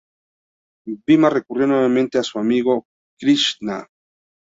Bhima 0.87 1.29
recurrió 1.29 1.67
nuevamente 1.67 2.17
a 2.17 2.23
su 2.23 2.39
amigo 2.39 2.85
Krisná. 3.19 3.85